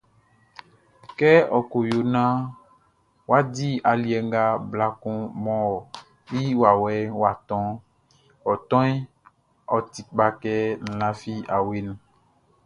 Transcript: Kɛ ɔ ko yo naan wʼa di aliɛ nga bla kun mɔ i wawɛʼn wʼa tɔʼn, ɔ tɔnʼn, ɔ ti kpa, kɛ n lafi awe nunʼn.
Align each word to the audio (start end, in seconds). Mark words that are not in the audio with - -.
Kɛ 1.17 1.31
ɔ 1.57 1.59
ko 1.71 1.77
yo 1.89 1.99
naan 2.13 2.37
wʼa 3.27 3.37
di 3.53 3.67
aliɛ 3.89 4.17
nga 4.27 4.43
bla 4.69 4.87
kun 5.01 5.17
mɔ 5.43 5.55
i 6.39 6.41
wawɛʼn 6.61 7.07
wʼa 7.19 7.31
tɔʼn, 7.47 7.69
ɔ 8.49 8.53
tɔnʼn, 8.69 8.95
ɔ 9.75 9.77
ti 9.91 10.01
kpa, 10.09 10.25
kɛ 10.41 10.53
n 10.87 10.89
lafi 11.01 11.33
awe 11.55 11.75
nunʼn. 11.85 11.99